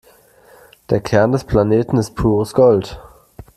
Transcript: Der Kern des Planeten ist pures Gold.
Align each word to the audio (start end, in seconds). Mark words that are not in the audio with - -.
Der 0.89 0.99
Kern 0.99 1.31
des 1.31 1.43
Planeten 1.43 1.97
ist 1.99 2.15
pures 2.15 2.55
Gold. 2.55 2.99